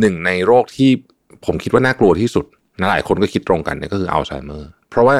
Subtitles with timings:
[0.00, 0.90] หนึ่งในโรคที่
[1.46, 2.46] ผมคิดว่าน่ากลัวที่สุด
[2.80, 5.16] นะหลายคนก็คิดตรงกันเนี่ยก็คืออัลไซเมอร์ เพราะว่า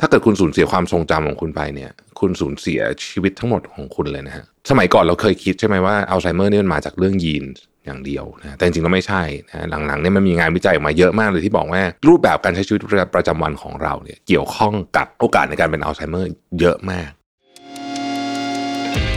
[0.00, 7.44] ถ้าเกิดคุณสูญเสียความทรงจำของคุณไปเนี่ย คุณสูญเสียชีวิตทั้งหมดของคุณเลยนะฮะ สมัยก่อนเราเคยคิดใช่ไหมว่าอัลไซเมอร์นี่มันมาจากเรื่องยีน
[7.84, 12.80] อย่างเดียวนะ แต่จริงๆแล้วไม่ใช่นะหลังๆเนี่ยมันมีงานวิจัยออกมาเยอะมากเลยที่บอกว่ารูปแบบการใช้ชีวิต
[13.14, 16.30] ประจำวันของเราเนี่ยเกี่ยวข้องกับโอกาสในการเป็นอัลไซเมอร์
[16.60, 17.10] เยอะมาก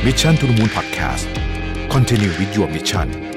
[0.05, 1.25] Mission to the Moon Podcast
[1.93, 3.32] Continue with your mission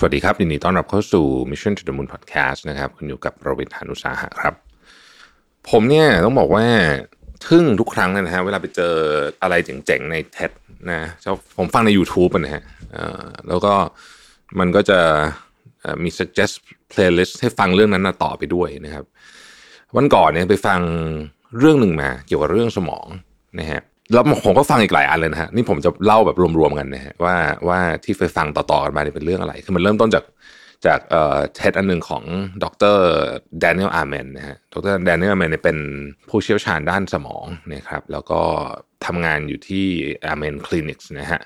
[0.00, 4.54] สวัสดีครับยินดีต้อนรับเข้าสู่ Mission to the Moon Podcast นะครับคุณอยู่กับโรบินทานุสาหะครับ
[5.70, 6.64] ผมเนี่ยต้องบอกว่า
[7.46, 8.94] ทึ่งทุกครั้งเลยนะฮะเวลาไปเจอ
[9.42, 10.50] อะไรเจ๋งๆในเท็ด
[10.90, 11.00] นะ
[11.58, 12.62] ผมฟังใน YouTube นะฮะ
[13.48, 13.74] แล้วก็
[14.58, 14.98] มันก็จะ
[16.02, 16.54] มี suggest
[16.92, 19.04] playlist ให้ฟังเรื่องนั้นต่อไปด้วยนะครับ
[19.96, 20.80] วันก่อนเนี่ยไปฟัง
[21.58, 23.06] เรื่องหนึ่งมาเกี่ยวกับเรื่องสมอง
[23.58, 23.80] นะฮะ
[24.12, 27.36] แล้วผมก็ฟังอีกหลายอันเลยนะฮะนี่ผมจะเล่าแบบรวมๆกันนะฮะว่า
[27.68, 30.24] ว่าที่ไปฟังต่อๆกันมาเนี่ยเป็นเรื่องอะไร คือมันเริ่มต้นจาก
[30.86, 32.24] จากเอ่อ TED อันหนึ่งของ
[32.64, 32.98] ดร
[33.60, 35.78] แดเนียลอาร์แมนนะฮะดรแดเนียลอาร์แมนเนี่ยเป็น
[36.28, 38.40] ผู้เชี่ยวชาญด้านสมองนะครับ แล้วก็
[39.06, 39.86] ทำงานอยู่ที่
[40.24, 41.40] Amen Clinics นะฮะ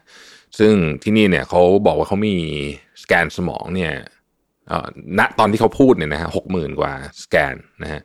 [0.58, 2.36] ซึ่งที่นี่เนี่ยเขาบอกว่าเขามี
[3.02, 3.92] สแกนสมองเนี่ย
[5.18, 8.00] ณตอนที่เขาพูดเนี่ยนะฮะหกหมื่นกว่าสแกนนะฮะ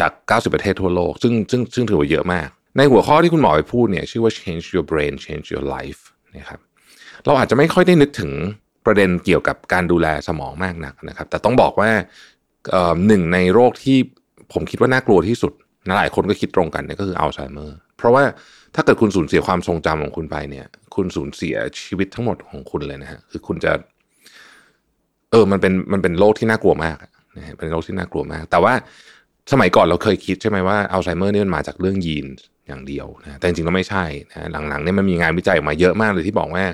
[0.00, 6.00] จาก 90 ประเทศทั่วโลก ซึ่งซึ่งซึ่งถือว่าเยอะมาก ในหัวข้อที่คุณหมอไปพูดเนี่ยชื่อว่า change your brain change your life
[6.36, 6.60] นะครับ
[7.24, 8.30] เราอาจจะไม่ค่อยได้นึกถึง
[8.86, 11.90] ประเด็นเกี่ยวกับการดูแลสมองมากนักนะครับ แต่ต้องบอกว่า
[13.06, 13.98] หนึ่งในโรคที่
[14.52, 15.52] ผมคิดว่าน่ากลัวที่สุด
[15.86, 18.24] นะหลายคนก็คิดตรงกันเนี่ยก็คืออัลไซเมอร์เพราะว่า
[18.74, 23.72] ถ้าเกิดคุณสูญเสียความทรงจำของคุณไปเนี่ย คุณสูญเสียชีวิตทั้งหมดของคุณเลยนะฮะคือคุณจะ
[25.30, 26.96] เออมันเป็นมันเป็นโรคที่น่ากลัวมาก
[27.36, 28.74] นะฮะเป็นโรคที่น่ากลัวมาก แต่ว่า
[29.52, 32.26] สมัยก่อนเราเคยคิดใช่ไหมว่าอัลไซเมอร์นี่มันมาจากเรื่องยีน
[32.66, 36.64] อย่างเดียวนะแต่จริงๆแล้วไม่ใช่นะหลังๆเนี่ยมันมีงานวิจัยออกมาเยอะมากเลยที่บอกว่า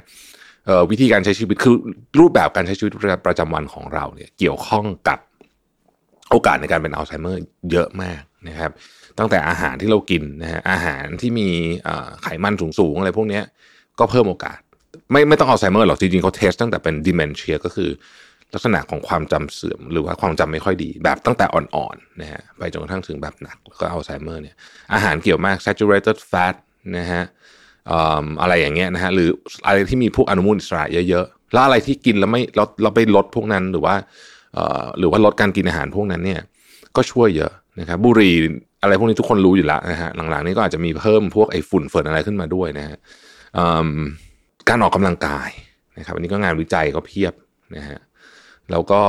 [0.91, 1.75] วิธีการใช้ชีวิตคือ
[2.21, 2.93] รูปแบบการใช้ชีวิต
[3.27, 5.19] ประจำวันของเราเนี่ยเกี่ยวข้องกับ
[6.31, 7.41] โอกาสในการเป็นอัลไซเมอร์
[7.73, 8.71] เยอะมากนะครับ
[9.19, 11.49] ตั้งแต่อาหารที่เรากินนะฮะอาหารที่มี
[12.23, 13.41] ไขมันสูงๆอะไรพวกนี้
[13.99, 14.59] ก็เพิ่มโอกาส
[15.13, 17.91] ไม่ไม่ต้องอัลไซเมอร์หรอกจริงๆเขา test ตั้งแต่เป็น dementia ก็คือ
[18.55, 24.57] ลักษณะของความจำเสื่อม หรือว่าความจำไม่ค่อยดี แบบตั้งแต่อ่อนๆนะฮะไปจนกระทั่งถึงแบบหนักแล้วก็อัลไซเมอร์เนี่ย
[24.95, 26.55] อาหารเกี่ยวมาก saturated fat
[26.99, 27.23] นะฮะ
[28.43, 29.29] อะไรอย่างเงี้ยนะฮะหรือ
[29.67, 33.95] อะไรที่มีพวกอนุมูลอิสระเยอะๆแล้วอะไรที่กินแล้วไม่เราเราไปลดพวกนั้นหรือว่า
[34.99, 36.41] หรือว่าลดการกินอาหารพวกนั้นเนี่ย
[36.97, 38.35] ก็ช่วยเยอะนะครับบุหรี่
[38.83, 42.97] อะไรพวกนี้ทุกคนรู้อยู่แล้วนะฮะหลังๆนี้ก็อาจจะมีเพิ่มพวกไอ้ฝุ่นเฟินอะไรขึ้นมาด้วยนะฮะ
[44.69, 45.51] การออกกำลังกาย
[45.99, 47.35] นะครับอันนี้ก็งานวิจัยก็เพียบ
[47.77, 47.99] นะฮะ
[48.71, 49.01] แล้วก็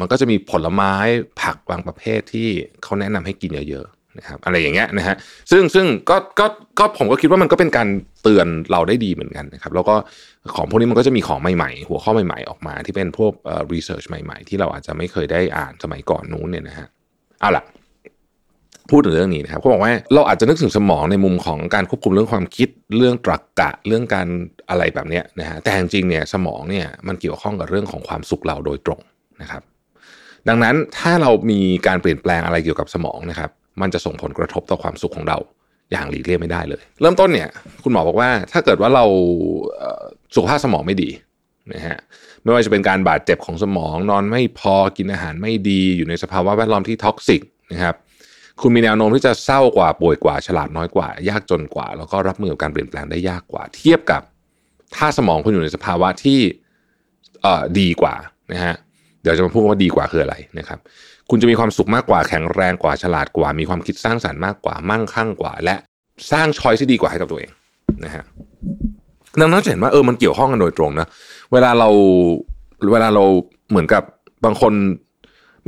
[0.00, 0.94] มันก็จะมีผลไม้
[1.42, 2.48] ผักบางประเภทที่
[2.82, 5.16] เขาแนะนำให้กินเยอะๆนะครับอะไรอย่างเงี้ยนะฮะ
[5.50, 6.46] ซึ่งซึ่งก็ก็
[6.78, 7.88] ก็ผมก็คิดว่ามันก็เป็นการ
[8.22, 9.94] เตือนเราได้ดีเหมือนกันนะครับ แล้วก็
[10.56, 16.86] ของพวกนี้มันก็จะมีของใหม่ๆ หัวข้อใหม่ๆออกมา ที่เป็นพวกเอ่อรีเสิร์ชใหม่ ๆ ที่เราอาจจะไม่เคยได้อ่านสมัยก่อนนู้นเนี่ยนะฮะ
[17.40, 17.64] เอาล่ะ
[18.90, 24.26] พูดถึงเรื่องนี้นะครับเขาบอกว่าเราอาจจะนึกถึงสมองในมุมของการควบคุมเรื่องความคิดเรื่องตรรกกะเรื่องการ
[24.70, 29.00] อะไรแบบนี้นะฮะแต่จริงๆเนี่ยสมองเนี่ยมันเกี่ยวข้องกับเรื่องของความสุขเราโดยตรง
[29.42, 29.62] นะครับ
[30.48, 33.50] ดังนั้นถ้าเรามีการเปลี่ยนแปลงอะไรเกี่ยวกับสมองนะครับ
[33.80, 35.38] มันจะส่งผลกระทบต่อความสุขของเรา
[35.92, 37.48] อย่างหลีกเลี่ยงไม่ได้เลย เริ่มต้นเนี่ย
[37.84, 39.04] คุณหมอบอกว่าถ้าเกิดว่าเรา
[40.34, 41.10] สุขภาพสมองไม่ดี
[41.72, 41.98] นะฮะ
[42.42, 47.94] ไม่ว่าจะเป็นการบาดเจ็บของสมองนอนไม่พอกินอาหารไม่ดีอยู่ในสภาวะแวดล้อมที่ท็อกซิกนะครับ
[48.60, 54.22] คุณมีแนวโน้มที่จะเศร้ากว่าป่วยกว่า ฉลาดน้อยกว่า ยากจนกว่า แล้วก็รับมือกับการเปลี่ยนแปลงได้ยากกว่า เทียบกับ
[54.96, 56.40] ถ้าสมองคุณอยู่ในสภาวะที่
[57.42, 58.14] เอ่อดีกว่า
[58.52, 58.74] นะฮะ
[59.22, 60.78] เดี๋ยวจะมาพูดว่าดีกว่าคืออะไรนะครับ
[61.30, 65.74] คุณจะมีความสุขมากกว่าแข็งแรงกว่าฉลาดกว่า มีความคิดสร้างสรรค์มากกว่ามั่งคั่งกว่า และ
[66.32, 67.50] สร้างชอยที่ดีกว่าให้กับตัวเอง
[68.04, 68.24] นะฮะ
[69.40, 71.06] ดังนั้นจะเห็นว่าเออมันเกี่ยวข้องกันโดยตรงนะ
[71.52, 71.88] เวลาเรา
[72.92, 73.24] เวลาเรา
[73.70, 74.02] เหมือนกับ
[74.44, 74.72] บางคน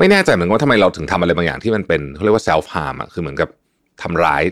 [0.00, 3.48] ไม่แน่ใจเหมือนกันว่าทำไมเราถึงทำอะไรบางอย่างที่มันเป็นเขาเรียกว่า self harm อะคือเหมือนกับ
[4.02, 4.42] ทำร้าย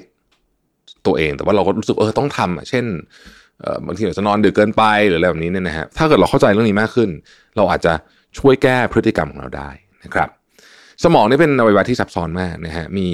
[1.07, 2.85] ตัวเอง แต่ว่าเราก็รู้สึกเออต้องทำอะเช่น
[3.87, 7.11] บางทีเราจะนอนดึกเกินไปหรืออะไรแบบนี้เนี่ยนะฮะถ้าเกิดเราเข้าใจเรื่องนี้มากขึ้น
[7.57, 7.93] เราอาจจะ
[8.39, 9.71] ช่วยแก้พฤติกรรมของเราได้
[10.05, 10.29] นะครับ
[11.05, 13.07] สมองนี่เป็นอวัยวะที่ซับซ้อนมากนะฮะ มี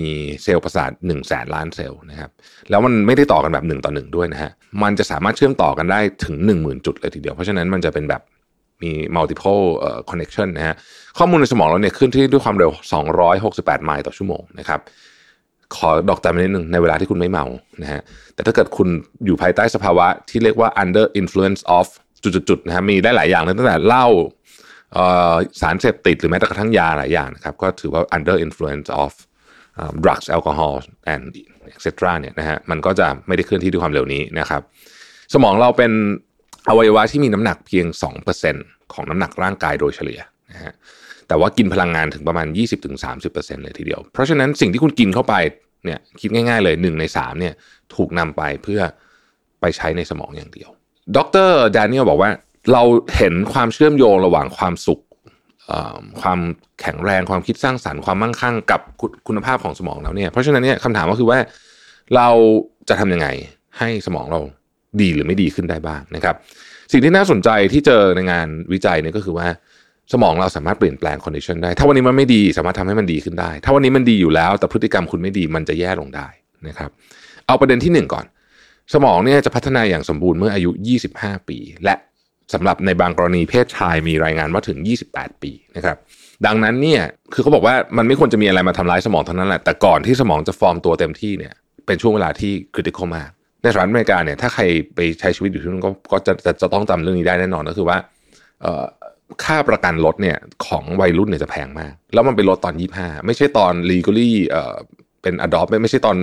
[0.42, 2.30] เซลล์ประสาท1นึ่งแสนล้านเซลล์นะครับ
[2.70, 4.50] แล้วมันไม่ได้ต่อกันแบบ1ต่อ1ด้วยนะฮะ
[4.82, 8.22] มันจะสามารถเชื่อมต่อกันได้ถึง 1 0,000 จุดเลยทีเดียว เพราะฉะนั้นมันจะเป็นแบบ
[8.84, 9.62] มี multiple
[10.10, 10.76] connection นะฮะ
[11.18, 12.70] ข้อมูลในสมองเราเนี่ยขึ้นที่ด้วยความเร็ว
[13.28, 14.80] 268 ไมล์ต่อชั่วโมงนะครับ
[15.76, 17.46] ขอดอกจันนิดนึงในเวลาที่คุณไม่เมา
[17.82, 18.00] นะฮะ
[18.34, 18.88] แต่ถ้าเกิดคุณ
[19.26, 21.86] อยู่ภายใต้สภาวะที่เรียกว่า under influence of
[22.24, 24.06] จุดๆนะฮะมีได้หลายอย่างเลยตั้งแต่เหล้า
[25.60, 29.12] สารเสพติดหรือแม้แต่กระทั่งยาหลายอย่างนะครับก็ถือว่า under influence of
[30.04, 30.74] drugs alcohol
[31.12, 31.24] and
[31.76, 31.88] etc
[32.20, 34.62] เนี่ยนะฮะมันก็จะไม่ได้เคลื่อนที่ด้วยความเร็วนี้นะครับ
[35.34, 35.92] สมองเราเป็น
[36.68, 37.86] อวัยวะที่มีน้ำหนักเพียง
[38.40, 40.20] 2%ของน้ำหนักร่างกายโดยเฉลี่ย
[40.52, 40.74] นะฮะ
[41.28, 42.46] แต่ว่ากินพลังงานถึงประมาณ
[43.06, 45.34] 20-30%เลยทีเดียว เพราะฉะนั้นสิ่งที่คุณกินเข้าไป
[45.84, 47.54] เนี่ยคิดง่ายๆเลย 1 ใน 3เนี่ย
[47.94, 48.80] ถูกนำไปเพื่อ
[49.60, 50.70] ไปใช้ในสมองอย่างเดียว
[51.16, 51.18] ด
[51.48, 52.30] รแดเนียลบอกว่า
[52.72, 52.82] เรา
[53.16, 55.00] เห็นความเชื่อมโยงระหว่างความสุข
[56.20, 56.38] ความ
[56.80, 58.80] แข็งแรงความคิดสร้างสรรค์ความมั่งคั่งกับ
[59.26, 61.38] คุณภาพของสมองแล้วเนี่ยเพราะฉะนั้นเนี่ยคำถามก็คือว่า
[62.16, 62.28] เรา
[62.88, 63.28] จะทำยังไง
[63.78, 64.40] ให้สมองเรา
[65.00, 66.34] ดีหรือไม่ดีขึ้นได้บ้างนะครับ
[66.92, 69.48] สิ่งที่น่าสนใจที่เจอในงานวิจัยเนี่ยก็คือว่า
[70.12, 76.28] สมองเราสามารถเปลี่ยนแปลง condition ได้ ถ้าวันนี้มันไม่ดีสามารถทำให้มันดีขึ้นได้ ถ้าวันนี้มันดีอยู่แล้ว แต่พฤติกรรมคุณไม่ดีมันจะแย่ลงได้
[76.68, 76.90] นะครับ
[77.46, 78.24] เอาประเด็นที่ 1 ก่อน
[78.94, 80.70] สมองเนี่ยจะพัฒนาอย่างสมบูรณ์เมื่ออายุ
[81.10, 81.94] 25 ปี และ
[82.52, 84.78] สำหรับในบางกรณีเพศชายมีรายงานว่าถึง
[85.10, 85.96] 28 ปีนะครับ
[86.46, 87.02] ดังนั้นเนี่ย
[87.32, 91.54] คือเขาบอกว่ามันไม่ควรจะมีอะไรมาทำร้ายสมองเท่านั้นแหละแต่ก่อนที่สมองจะฟอร์มตัวเต็มที่เนี่ย
[91.86, 93.30] เป็นช่วงเวลาที่คริติคอลมาก
[93.64, 94.62] ในสหรัฐอเมริกาเนี่ยถ้าใคร
[94.94, 97.98] ไปใช้ชีวิตอยู่ที่นู่นก็ก็จะจะจะต้องจำเรื่องนี้ได้แน่นอนก็คือว่า
[99.44, 104.76] ค่าประกันรถเนี่ยของวัยรุ่นเนี่ยจะแพงมาก แล้วมันเป็นรถตอน25ไม่ใช่ตอน legally เอ่อ
[105.22, 106.16] เป็น adopt ไม่ใช่ตอน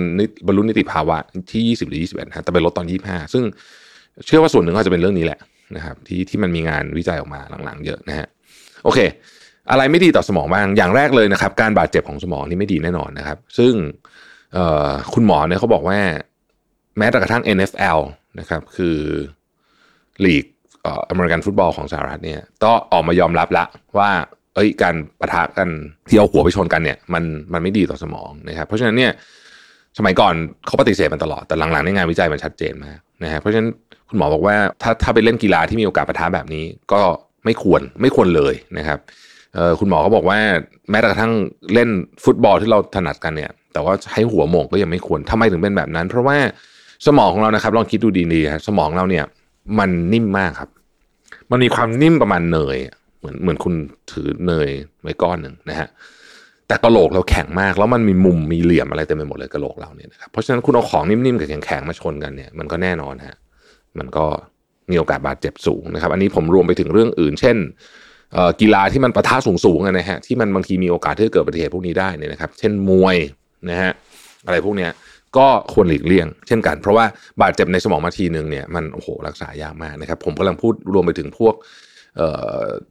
[0.46, 1.16] บรรลุนิติภาวะ
[1.52, 3.44] ที่20หรือ21ฮะแต่เป็นรถตอน25ซึ่ง
[4.26, 5.40] เชื่อว่าส่วนหนึ่งก็จะเป็นเรื่องนี้แหละ
[5.76, 8.26] นะครับที่ที่มันมีงานวิจัยออกมาหลังๆ เยอะนะฮะ
[8.84, 8.98] โอเค
[9.70, 13.72] อะไรไม่ดีต่อสมองบ้างอย่างแรกเลยนะครับ การบาดเจ็บของสมองนี่ไม่ดีแน่นอนนะครับ ซึ่ง
[15.14, 15.98] คุณหมอเนี่ยเขาบอกว่า
[16.98, 17.98] แม้แต่กระทั่ง NFL
[18.40, 18.98] นะครับ คือ
[20.24, 20.44] ลีก
[21.10, 23.64] อเมริกันฟุตบอลของสหรัฐเนี่ยก็ออกมายอมรับละ
[23.98, 24.10] ว่า
[24.54, 25.68] เอ้ยการประทะกัน
[26.08, 29.12] ที่เอาหัวไปชนกันเนี่ย มันมันไม่ดีต่อสมองนะครับ เพราะฉะนั้นเนี่ย
[29.98, 30.34] สมัยก่อน
[30.66, 33.68] เขาปฏิเสธมันตลอดแต่หลังๆในงานวิจัยมันชัดเจนมากนะฮะเพราะฉะนั้น
[34.08, 37.00] คุณหมอบอกว่าถ้าถ้าไปเล่นกีฬาที่มีโอกาสประทะแบบนี้ ก็
[37.44, 38.98] ไม่ควรไม่ควรเลยนะครับ
[39.80, 40.38] คุณหมอก็บอกว่า
[40.90, 41.32] แม้กระทั่ง
[41.74, 41.88] เล่น
[42.24, 46.36] ฟุตบอลที่เราถนัดกันเนี่ย แต่ว่าใช้หัวโมงก็ยังไม่ควรทำไมถึงเป็นแบบนั้น เพราะว่า
[47.06, 49.24] สมองของเรานะครับ ลองคิดดูดีๆครับสมองเราเนี่ย
[49.78, 50.70] มันนิ่มมากครับ
[51.50, 52.78] มันมีความนิ่มประมาณเนย
[53.18, 53.74] เหมือนเหมือนคุณ
[54.12, 54.68] ถือเนย
[55.02, 55.88] ไว้ก้อนหนึ่งนะฮะ
[56.68, 63.36] แต่กระโหลกเราแข็งมาก แล้วมันมีมุมมีเหลี่ยมอะไรเต็มไปหมดเลยกระโหลกเราเนี่ยนะครับเพราะฉะนั้นคุณเอาของนิ่มๆกับแข็งๆมาชนกันเนี่ยมันก็แน่นอนฮะ
[63.98, 64.26] มันก็
[64.90, 67.56] มีโอกาสบาดเจ็บสูงนะครับ อันนี้ผมรวมไปถึงเรื่องอื่น เช่น
[68.60, 73.16] กีฬาที่มันประทะสูงๆนะฮะที่มันบางทีมีโอกาสที่จะเกิดอุบัติเหตุพวกนี้ได้เนี่ยนะครับ เช่นมวย
[73.70, 73.92] นะฮะ
[74.46, 74.90] อะไรพวกเนี้ย
[75.38, 77.04] ก็ควรหลีกเลี่ยง เช่นกัน เพราะว่า
[77.42, 81.54] บาดเจ็บในสมองมาทีหนึ่งเนี่ยมันโอ้โหรักษายากมากนะครับ ผมกำลังพูดรวมไปถึงพวก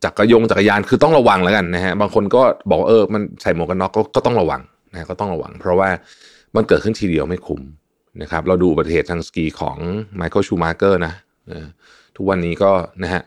[0.03, 4.61] จักรยงจักรยานคือต้องระวังแล้วกันนะฮะบางคนก็บอกเออมันใส่หมวกกันน็อกก็ต้องระวัง
[4.93, 5.89] นะก็ต้องระวัง เพราะว่า
[6.55, 7.61] มันเกิดขึ้นทีเดียวไม่คุ้ม
[8.21, 9.77] นะครับเราดูอุบัติเหตุทางสกีของ
[10.15, 11.13] ไมเคิลชูมัคเกอร์นะ
[12.15, 12.71] ทุกวันนี้ก็
[13.03, 13.21] นะฮะ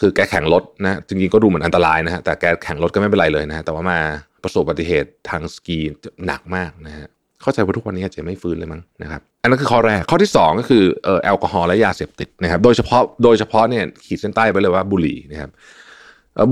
[0.00, 3.98] คือแกแข่งรถนะจริงๆก็ดูเหมือนอันตรายนะฮะแต่แกแข่งรถก็ไม่เป็นไรเลยนะฮะแต่ว่ามา
[4.42, 5.78] ประสบอุบัติเหตุทางสกี
[6.26, 7.06] หนักมากนะฮะ
[7.46, 15.50] เข้าใจว่าทุกวันนี้อาจจะไม่ฟื้นเลยมั้งนะครับ อันนั้นคือข้อแรกข้อที่ 2 ก็คือเออแอลกอฮอล์และยาเสพติดนะครับ โดยเฉพาะโดยเฉพาะเนี่ยขีดเส้นใต้ไปเลยว่าบุหรี่นะครับ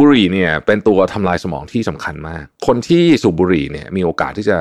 [0.01, 4.59] บุหรี่เนี่ยเป็นตัวทำลายสมองที่สำคัญมาก คนที่สูบบุหรี่เนี่ยมีโอกาสที่จะ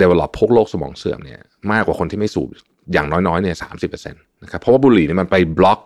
[0.00, 1.40] develop พวกโรคสมองเสื่อมเนี่ย
[1.72, 2.48] มากกว่าคนที่ไม่สูบ
[2.92, 5.78] อย่างน้อยๆเนี่ยสามสิบเปอร์เซ็นต์นะครับเพราะว่าบุหรี่เนี่ยมันไปบล็อก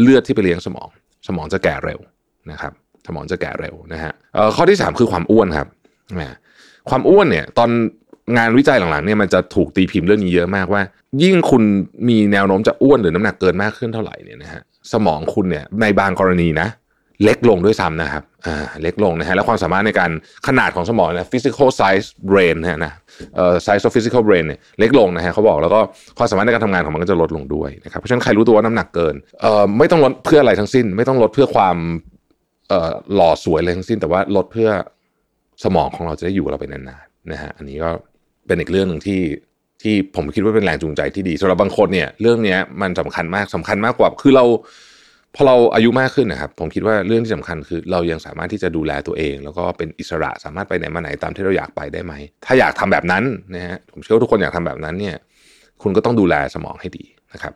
[0.00, 0.88] เลือดที่ไปเลี้ยงสมอง
[1.26, 2.00] สมองจะแก่เร็ว
[2.50, 2.72] นะครับ
[3.06, 4.12] สมองจะแก่เร็วนะฮะ
[4.56, 5.68] ข้อที่ 3 คือความอ้วนครับ
[6.90, 7.70] ความอ้วนเนี่ยตอน
[8.36, 10.82] งานวิจัยหลังๆเนี่ยมันจะถูกตีพิมพ์เรื่องนี้เยอะมากว่า
[11.22, 11.62] ยิ่งคุณ
[12.08, 14.62] มีแนวโน้มจะอ้วนหรือน้ำหนักเกินมากขึ้นเท่าไหร่เนี่ยนะฮะ
[14.92, 16.68] สมองคุณเนี่ยในบางกรณีนะ
[17.24, 20.10] เล็กลงด้วยซ้ำนะครับอ่าเล็กลงนะฮะแล้วความสามารถในการ
[20.46, 22.92] ขนาดของสมองนะ physical size brain นะนะ
[23.36, 25.80] เอ่อ size of physical brain เนี่ยเล็กลงนะฮะเขาบอกแล้วก็
[26.18, 31.76] ความสามารถในการทำงานของมันก็จะลดลงด้วยนะครับเพราะฉะนั้นใครรู้ตัวว่าน้ำหนักเกินเอ่อไม่ต้องลดเพื่ออะไรทั้งสิ้น ไม่ต้องลดเพื่อความ
[32.68, 34.70] เอ่อหล่อสวยอะไรทั้งสิ้น แต่ว่าลดเพื่อ
[35.64, 37.90] สมองของเราจะได้อยู่เราไปนานๆนะฮะอันนี้ก็
[38.46, 39.20] เป็นอีกเรื่องหนึ่งที่
[39.82, 44.44] ที่ผมคิดว่าเป็นแรงจูงใจที่ดีสำหรับบางคนเนี่ยเรื่องนี้มันสำคัญมากสำคัญมากกว่าคือเรา
[45.34, 52.12] พอเราอายุมากขึ้นนะครับ ผมคิดว่าเรื่องที่สำคัญคือ เรายังสามารถที่จะดูแลตัวเอง แล้วก็เป็นอิสระสามารถไปไหนมาไหนตามที่เราอยากไปได้ไหม
[52.46, 53.24] ถ้าอยากทำแบบนั้น
[53.54, 55.16] นะฮะผมเชื่อว่าทุกคนอยากทำแบบนั้นเนี่ย
[55.82, 57.54] คุณก็ต้องดูแลสมองให้ดีนะครับ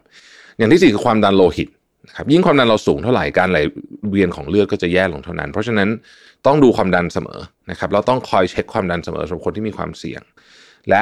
[0.59, 1.69] อย่างที่สี่คือความดันโลหิต
[2.09, 3.59] นะครับยิ่งความดันเราสูงเท่าไหร่การไหล
[4.11, 5.89] เวียนของเลือดก็จะแย่ลงเท่านั้น เพราะฉะนั้น
[6.47, 10.23] ต้องดูความดันเสมอนะครับเราต้องคอยเช็คความดันเสมอสำหรับคนที่มีความเสี่ยง
[10.91, 11.01] และ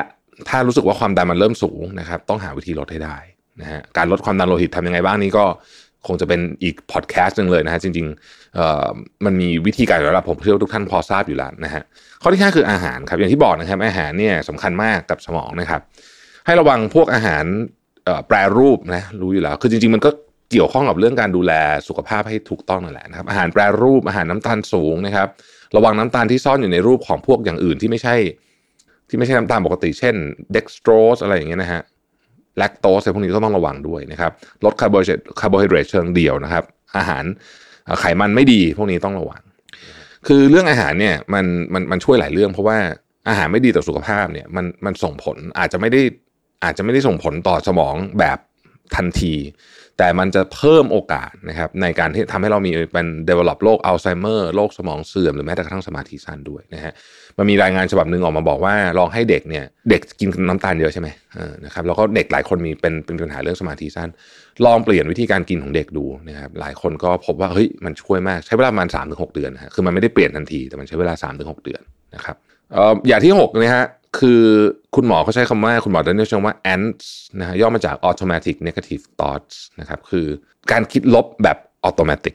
[0.49, 3.16] ถ้ารู้สึกว่าความดันมันเริ่มสูงนะครับ ต้องหาวิธีลดให้ได้
[3.61, 5.44] นะฮะการลดความดันโลหิตทำยังไงบ้างนี้ก็
[6.06, 11.82] คงจะเป็นอีกพอดแคสต์หนึ่งเลยนะฮะจริงๆมันมีวิธีการแล้วผมเชื่อว่าทุกท่านพอทราบอยู่แล้วนะฮะ
[12.23, 15.80] ข้อที่ห้าคืออาหารครับอย่างที่บอกนะครับ อาหารเนี่ยสำคัญมากกับสมองนะครับ
[16.47, 17.44] ให้ระวังพวกอาหาร
[18.28, 20.11] แปรรูปนะรู้อยู่แล้ว คือจริง ๆ มันก็
[20.50, 21.52] เกี่ยวข้องกับเรื่องการดูแล
[21.88, 25.28] สุขภาพให้ถูกต้องนั่นแหละนะครับอาหารแปรรูปอาหารน้ำตาลสูงนะครับ
[25.76, 28.16] ระวังน้ำตาลที่ซ่อนอยู่ในรูปของพวกอย่างอื่นที่ไม่ใช่
[29.08, 30.14] ที่ไม่ใช่น้ำตาลปกติ เช่น
[30.52, 31.82] dextrose อะไรอย่างเงี้ยนะฮะ
[32.58, 34.32] แลคโตสอะไรพวกนี้ก็ต้องระวังด้วยนะครับ
[34.64, 36.64] ลดคาร์โบไฮเดรตคาร์โบไฮเดรตเชิงเดี่ยวนะครับ
[36.96, 37.24] อาหาร
[38.00, 39.42] ไขมันไม่ดีพวกนี้ต้องระวัง
[40.26, 42.78] คือเรื่องอาหารเนี่ยมันมันมันช่วยหลายเรื่อง เพราะว่า
[43.28, 46.02] อาหารไม่ดีต่อสุขภาพเนี่ยมันมันส่งผลอาจจะไม่ได้
[46.64, 48.38] อาจจะไม่ได้ส่งผลต่อสมองแบบ
[48.96, 49.34] ทันที
[49.98, 56.92] แต่มันจะเพิ่มโอกาสนะครับในการที่ทำให้เรามีเป็น develop โรคอัลไซเมอร์โรคสมองเสื่อมหรือแม้แต่กระทั่งสมาธิสั้นด้วยนะฮะ
[57.38, 64.08] มันมีรายงานฉบับหนึ่งออกมาบอกว่าลองให้เด็กเนี่ยเด็กกินน้ำตาลเยอะใช่ไหมออนะครับแล้วก็เด็กหลายคนมีเป็นเป็นปัญหาเรื่องสมาธิสั้น
[64.66, 71.82] ลองเปลี่ยนวิธีการกินของเด็กดูนะครับหลายคนก็พบว่าเฮ้ยมันช่วยมากใช้เวลาประมาณ3าถึงหเดือนนะฮะคือมันไม่ได้เปลี่ยนทันทีแต่มันใช้เวลา3าถึงหเดือน
[72.14, 73.86] นะครับเอออย่างที่6นะฮะ
[74.18, 74.42] คือ
[74.94, 77.06] คุณหมอเขาใช้คำว่าคุณหมอแดเนียลใช้คำว่า ants
[77.40, 80.26] นะฮะย่อมาจาก automatic negative thoughts นะครับคือ
[80.70, 82.32] การคิดลบแบบอัตโนมัติ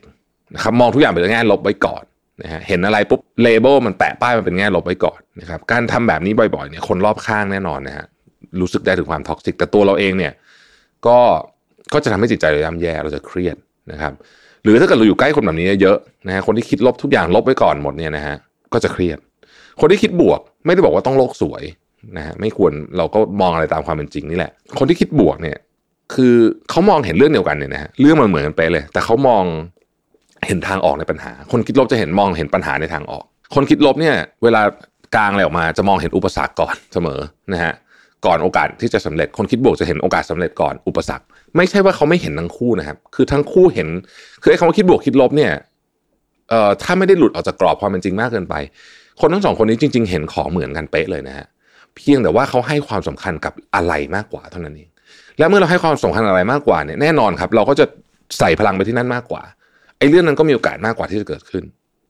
[0.56, 2.04] นะครับมองทุกอย่างเป็นแง่ลบไว้ก่อน
[2.44, 8.06] นะฮะเห็นอะไรปุ๊บ label มันแปะป้ายมันเป็นแง่ลบไว้ก่อนนะครับการทำแบบนี้บ่อยๆเนี่ยคนรอบข้างแน่นอนนะฮะ
[8.62, 10.34] รู้สึกได้ถึงความ toxic แต่ตัวเราเองเนี่ย
[11.08, 11.18] ก็
[11.94, 13.58] ก็จะทำให้จิตใจเราย่ำแย่เราจะเครียด
[13.92, 14.14] นะครับ
[14.64, 18.36] หรือถ้าเกิดเราอยู่ใกล้คนแบบนี้เยอะนะฮะคนที่คิดลบทุกอย่างลบไว้ก่อนหมดเนี่ยนะฮะ
[18.74, 19.18] ก็จะเครียด
[19.80, 21.64] คนที่คิดบวก ไม่ได้บอกว่าต้องโลกสวย
[22.18, 25.58] นะฮะไม่ควรเราก็มองอะไรตามความเป็นจริงนี่แหละ คนที่คิดบวกเนี่ย
[26.14, 26.36] คือ
[26.70, 29.44] เขามองเห็นเรื่องเดียวกันเนี่ยนะฮะเรื่องมันเหมือนกันไปเลย แต่เขามอง
[30.48, 33.26] เห็นทางออกในปัญหา คนคิดลบจะเห็นมองเห็นปัญหาในทางออก
[33.56, 34.62] คนคิดลบเนี่ย เวลา
[35.16, 37.20] กลางอะไรออกมาจะมองเห็นอุปสรรคก่อนเสมอ
[37.54, 37.74] นะฮะ
[38.26, 41.26] ก่อนโอกาสที่จะสำเร็จคนคิดบวกจะเห็นโอกาสสำเร็จก่อนอุปสรรค
[41.58, 43.88] ไม่ใช่ว่าเขาไม่เห็นทั้งคู่นะครับ คือทั้งคู่เห็น
[44.42, 45.52] คือไอ้คำว่าคิดบวกคิดลบเนี่ย
[46.50, 48.56] เอ่อถ้าไม่ได้หลุดออกจากกรอบความเป็นจริงมากเกินไป
[49.22, 51.48] คนทั้งสองคนนี้จริง ๆ เห็นของเหมือนกันเป๊ะเลยนะฮะ
[51.96, 54.90] เพียงแต่ว่าเขาให้ความสำคัญกับอะไรมากกว่าเท่านั้นเอง
[55.40, 57.86] และเมื่อเราให้ความสำคัญอะไรมากกว่าเนี่ยแน่นอนครับ เราก็จะ
[58.40, 59.44] ใส่พลังไปที่นั่นมากกว่า
[59.98, 61.64] ไอ้เรื่องนั้นก็มีโอกาสมากกว่าที่จะเกิดขึ้น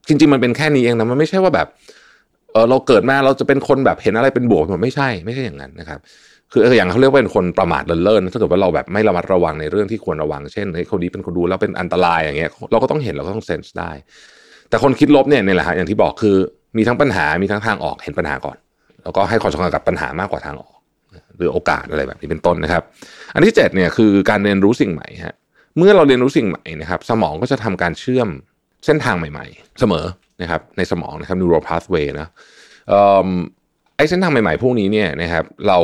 [0.08, 1.66] จริง ๆ มันเป็นแค่นี้เองนะมันไม่ใช่ว่าแบบ
[2.52, 5.98] เออเราเกิดมาเราจะเป็นคนแบบเห็นอะไรเป็นบวกหมันไม่ใช่ไม่ใช่อย่างนั้นนะครับ
[6.52, 13.90] คืออย่างเขาเรียกว่าเป็นคนประมาทเลินเล่อถ้าเกิดว่าเราแบบไม่ระมัดระวังในเรื่องที่ควรระวังเช่นเฮ้ยคนนี้เป็นคนดูแล้วเป็นอันตรายอย่างเงี้ยเราก็ต้องเห็นเราก็ต้องเซนส์ได้
[14.68, 16.36] แต่คนคิดลบเนี่ยนี่แหละฮะอย่างที่บอกคือ
[16.76, 18.56] มีทั้งปัญหา มีทั้งทางออก เห็นปัญหาก่อน
[19.02, 20.76] แล้วก็ให้ความสำคัญกับปัญหามากกว่าทางออก
[21.36, 22.82] หรือโอกาสอะไรแบบนี้เป็นต้นนะครับ
[23.34, 25.34] อันที่เจ็ดเนี่ยคือการเรียนรู้สิ่งใหม่ฮะ
[25.78, 28.28] เมื่อเราเรียนรู้สิ่งใหม่นะครับ สมองก็จะทำการเชื่อม
[28.86, 30.04] เส้นทางใหม่ ๆ เสมอ
[30.42, 32.28] นะครับ ในสมองนะครับ neural pathway นะ
[32.88, 33.28] เอิ่ม
[33.96, 35.78] ไอ้เส้นทางใหม่ๆ พวกนี้เนี่ยนะครับเรา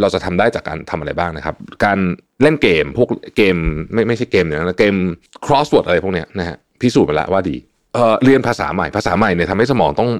[0.00, 1.98] เราจะทำได้จากการทำอะไรบ้างนะครับ การ
[2.42, 3.56] เล่นเกมพวกเกม
[3.92, 4.94] ไม่ไม่ใช่เกมเนี่ยนะเกม
[5.46, 7.56] crossword อะไรพวกเนี้ยนะฮะพิสูจน์ไปแล้วว่าดี
[7.94, 10.10] เอ่อเรียนภาษาใหม่ภาษาใหม่เนี่ยทำให้สมองต้อง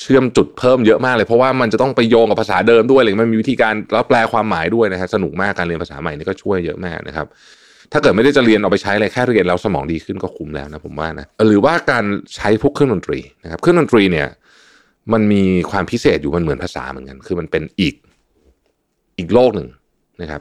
[0.00, 7.26] เชื่อมจุดเพิ่มเยอะมากเลย เพราะว่ามันจะต้องไปโยงกับภาษาเดิมด้วยอะไรมันมีวิธีการแล้วแปลความหมายด้วยนะฮะสนุกมากการเรียนภาษาใหม่นี่ก็ช่วยเยอะมากนะครับ
[7.92, 12.04] ถ้าเกิดไม่ได้จะเรียนเอาไปใช้อะไรแค่เรียนแล้วสมองดีขึ้นก็คุ้มแล้วนะผมว่านะหรือว่าการ
[12.36, 14.28] ใช้พวกเครื่องดนตรีนะครับเครื่องดนตรีเนี่ย
[15.12, 17.94] มันมีความพิเศษอยู่มันเหมือนภาษาเหมือนกัน คือมันเป็นอีก
[19.18, 19.68] อีกโลกหนึ่ง
[20.22, 20.40] นะครับ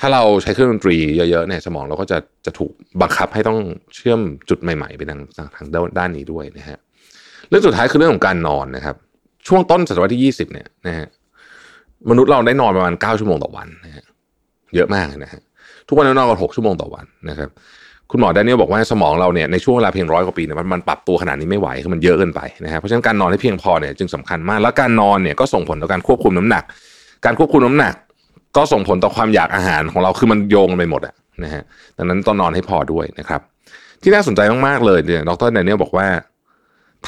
[0.00, 3.58] ถ้าเราใช้เครื่องดนตรีเยอะๆเนี่ยสมองเราก็จะจะถูกบังคับให้ต้อง
[3.94, 5.20] เชื่อมจุดใหม่ๆไปทาง
[5.56, 5.66] ทาง
[5.98, 6.78] ด้านนี้ด้วยนะฮะ
[7.48, 8.96] เรื่องสุดท้ายคือเรื่องของการนอนนะครับ
[9.48, 11.06] ช่วงต้นศตวรรษที่ 20 เนี่ยนะฮะ
[12.10, 14.04] มนุษย์เราได้นอนประมาณ 9 ชั่วโมงต่อวันนะฮะ
[14.74, 15.40] เยอะมากนะฮะ
[15.88, 17.48] ทุกวันเรานอนกัน 6 ชั่วโมงต่อวันนะครับ
[18.10, 26.64] คุณหมอแดเนียลบอกว่าสมองเราเนี่ยในช่วงเวลาเพียงร้อยกว่าปีเนี่ยมันปรับตัวขนาดนี้ไม่ไหวคือมันเยอะเกินไปนะฮะเพราะฉะนั้นการนอนให้เพียงพอเนี่ยจึงสำคัญมาก แล้วการนอนเนี่ยก็ส่งผลต่อการควบคุมน้ำหนัก
[27.24, 27.94] การควบคุมน้ำหนัก
[28.56, 31.62] ก็ส่งผลต่อความอยากอาหารของเราคือมันโยงกันไปหมดอะนะฮะ
[31.96, 33.40] ดังนั้นต้องนอนให้พอด้วยนะครับ
[34.02, 36.08] ที่น่าสนใจมากๆเลยเนี่ยดรแดเนียลบอกว่า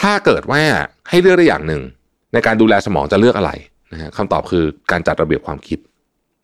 [0.01, 0.63] ถ้าเกิดว่า
[1.09, 1.83] ให้เลือกได้อย่างหนึ่ง
[2.33, 3.53] ในการดูแลสมองจะเลือกอะไร
[3.93, 5.79] นะฮะคำตอบคือการจัดระเบียบความคิด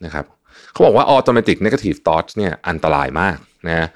[0.04, 0.24] นะครับ
[0.72, 3.36] เขาบอกว่า automatic negative thoughts เนี่ยอันตรายมาก
[3.68, 3.88] นะ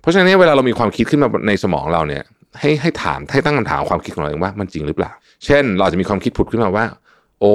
[0.00, 2.22] เพราะฉะนั้นเวลาเรามีความคิดขึ้นมาในสมองเราเนี่ย
[2.60, 5.10] ให้ให้ถามให้ตั้งคำถามความคิดของเราเองว่ามันจริงหรือเปล่า
[5.44, 6.84] เช่น เราจะมีความคิดผุดขึ้นมาว่า
[7.40, 7.54] โอ้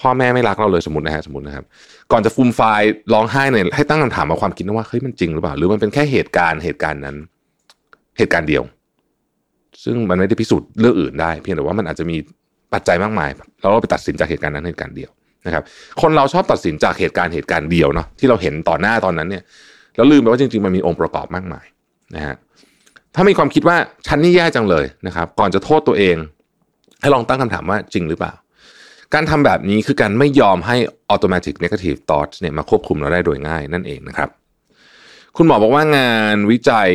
[0.00, 1.64] พ่อแม่ไม่รักเราเลยสมมตินะฮะสมมตินะครับ
[2.12, 7.16] ก่อนจะฟูมไฟล์ร้องไห้เนี่ยให้ตั้งคำถามมาความคิดนะว่าเฮ้ยมันจริงหรือเปล่า หรือมันเป็นแค่เหตุการณ์เหตุการณ์นั้น
[8.18, 8.62] เหตุการณ์เดียว
[9.84, 12.16] ซึ่งมันไม่ได้พิสูจน์เรื่องอื่นได้ เพียงแต่ว่ามันอาจจะมี
[12.72, 13.30] ปัจจัยมากมาย
[13.60, 15.10] แล้วเราไปตัดสินจากเหตุการณ์นั้นเหตุการณ์เดียว
[15.46, 15.62] นะครับ
[16.02, 19.42] คนเราชอบตัดสินจากเหตุการณ์เหตุการณ์เดียวเนาะที่เราเห็นต่อหน้าตอนนั้นเนี่ย
[19.96, 21.66] แล้วลืมไปว่าจริงๆมันมีองค์ประกอบมากมาย
[22.14, 22.34] นะฮะ
[23.14, 26.16] ถ้ามีความคิดว่าฉันนี่แย่จังเลยนะครับ ก่อนจะโทษตัวเอง
[27.00, 28.32] ให้ลองตั้งคำถามว่าจริงหรือเปล่า
[29.14, 30.76] การทำแบบนี้คือการไม่ยอมให้
[31.14, 34.30] automatic negative thoughts เนี่ยมาควบคุมเราได้โดยง่ายนั่นเองนะครับ
[35.36, 36.88] คุณหมอบอกว่างานวิจัย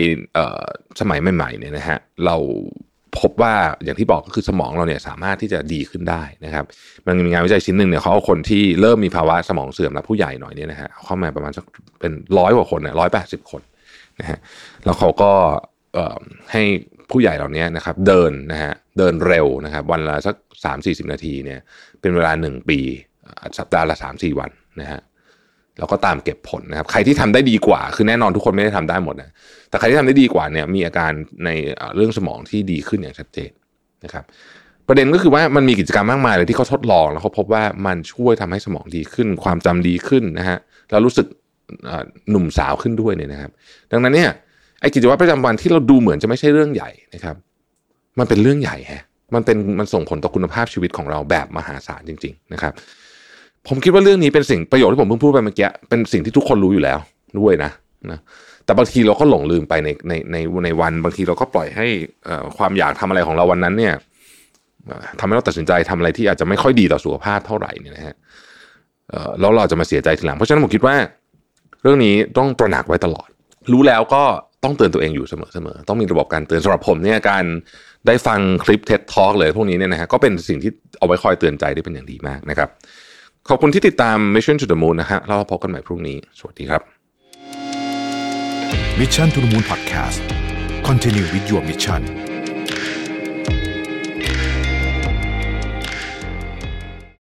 [1.00, 2.36] สมัยใหม่ๆเนี่ยนะฮะเรา
[3.20, 6.66] พบว่าอย่างที่บอกก็คือสมองเราเนี่ยสามารถที่จะดีขึ้นได้นะครับ
[7.08, 11.66] มันมีงานวิจัยชิ้นหนึ่งเนี่ยเขาเอาคนที่เริ่มมีภาวะสมองเสื่อมแล้วผู้ใหญ่หน่อยเนี่ยนะฮะเข้ามาประมาณสัก
[12.00, 13.62] เป็นร้อยกว่าคนเนี่ยร้อยแปดสิบคน
[14.20, 14.40] นะฮะ
[14.86, 15.32] แล้วเขาก็
[16.52, 16.64] ให้
[17.12, 20.36] ผู้ใหญ่เหล่านี้นะครับเดินนะฮะเดินเร็วนะครับวันละสัก
[20.66, 21.60] สามสี่สิบนาทีเนี่ย
[22.02, 22.80] เป็นเวลาหนึ่งปี
[23.58, 25.00] สัปดาห์ละสามสี่วันนะฮะ
[25.80, 29.30] แล้วก็ตามเก็บผลนะครับ ใครที่ทำได้ดีกว่า คือแน่นอนทุกคนไม่ได้ทำได้หมดนะ
[29.70, 31.12] แต่ใครที่ทำได้ดีกว่าเนี่ยมีอาการ
[31.46, 31.50] ใน
[31.96, 33.52] เรื่องสมองที่ดีขึ้นอย่างชัดเจน
[34.04, 34.24] นะครับ
[34.88, 40.58] ประเด็นก็คือว่ามันมีกิจกรรมมากมายเลยที่เขาทดลองแล้วเขาพบว่ามันช่วยทำให้สมองดีขึ้น ความจำดีขึ้นนะฮะ
[40.90, 41.28] แล้วรู้สึก
[42.32, 43.52] หนุ่มสาวขึ้นด้วยเนี่ยนะครับ
[43.92, 44.32] ดังนั้นเนี่ย
[44.82, 47.36] ไอ้กิจวัตรประจำวันที่เราดูเหมือนจะไม่ใช่เรื่องใหญ่นะครับ
[48.20, 49.04] มันเป็นเรื่องใหญ่ฮะ
[49.36, 52.74] มันเป็นมันส่งผลต่อคุณภาพชีวิตของเราแบบมหาศาลจริง ๆ นะครับ
[53.68, 56.98] ผมคิดว่าเรื่องนี้เป็นสิ่งประโยชน์ที่ผมเพิ่งพูดไปเมื่อกี้เป็นสิ่งที่ทุกคนรู้อยู่แล้ว
[57.40, 57.72] ด้วยนะ
[58.12, 58.20] นะ
[58.66, 61.88] แต่บางทีเราก็หลงลืมไปในในในในวัน บางทีเราก็ปล่อยให้
[62.58, 63.94] ความอยากทำอะไรของเราวันนั้นเนี่ย
[65.20, 68.16] ทำให้เราตัดสินใจทำอะไรที่อาจจะไม่ค่อยดีต่อสุขภาพเท่าไหร่เนี่ยนะฮะ
[69.40, 70.96] แล้วเราจะมาเสียใจทีหลัง เพราะฉะนั้นผมคิดว่า
[71.82, 73.28] เรื่องนี้ต้องตระหนักไว้ตลอด
[73.72, 74.24] รู้แล้วก็
[74.64, 77.46] ต้องเตือนตัวเองอยู่เสมอๆต้องมีระบบการเตือนสำหรับผมเนี่ยการ
[78.08, 82.70] ได้ฟังคลิปเท็ดทอล์กเลยพวกนี้เนี่ยนะฮะก็เป็นสิ่งที่เอาไว้คอยเตือนใจได้เป็นอย่างดีมากนะครับ
[83.50, 86.82] ขอบคุณที่ติดตาม Mission to the Moon นะฮะเราพบกันใหม่พรุ่งนี้ สวัสดีครับ
[89.00, 90.20] Mission to the Moon Podcast
[90.88, 92.27] Continue with your mission